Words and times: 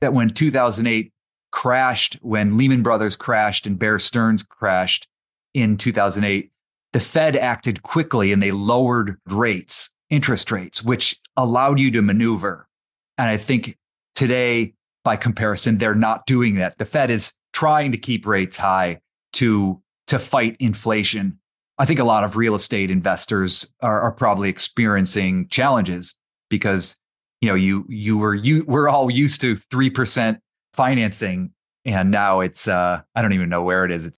that 0.00 0.12
when 0.12 0.30
2008 0.30 1.12
crashed, 1.52 2.14
when 2.20 2.56
Lehman 2.56 2.82
Brothers 2.82 3.16
crashed 3.16 3.66
and 3.66 3.78
Bear 3.78 3.98
Stearns 3.98 4.42
crashed 4.42 5.08
in 5.54 5.76
2008, 5.76 6.50
the 6.92 7.00
Fed 7.00 7.36
acted 7.36 7.82
quickly 7.82 8.32
and 8.32 8.42
they 8.42 8.52
lowered 8.52 9.18
rates, 9.26 9.90
interest 10.10 10.50
rates, 10.50 10.82
which 10.82 11.18
allowed 11.36 11.78
you 11.78 11.90
to 11.90 12.02
maneuver. 12.02 12.68
And 13.18 13.28
I 13.28 13.36
think 13.36 13.76
today, 14.14 14.74
by 15.04 15.16
comparison, 15.16 15.78
they're 15.78 15.94
not 15.94 16.26
doing 16.26 16.56
that. 16.56 16.78
The 16.78 16.84
Fed 16.84 17.10
is 17.10 17.32
trying 17.52 17.92
to 17.92 17.98
keep 17.98 18.26
rates 18.26 18.56
high 18.56 19.00
to, 19.34 19.80
to 20.08 20.18
fight 20.18 20.56
inflation. 20.60 21.38
I 21.78 21.86
think 21.86 22.00
a 22.00 22.04
lot 22.04 22.24
of 22.24 22.36
real 22.36 22.54
estate 22.54 22.90
investors 22.90 23.66
are, 23.80 24.00
are 24.00 24.12
probably 24.12 24.48
experiencing 24.48 25.48
challenges 25.48 26.14
because 26.48 26.96
you 27.46 27.52
know 27.52 27.56
you 27.56 27.86
you 27.88 28.18
were 28.18 28.34
you 28.34 28.64
we're 28.66 28.88
all 28.88 29.08
used 29.08 29.40
to 29.42 29.54
three 29.54 29.88
percent 29.88 30.40
financing, 30.74 31.52
and 31.84 32.10
now 32.10 32.40
it's 32.40 32.66
uh, 32.66 33.00
I 33.14 33.22
don't 33.22 33.34
even 33.34 33.48
know 33.48 33.62
where 33.62 33.84
it 33.84 33.92
is. 33.92 34.04
It's 34.04 34.14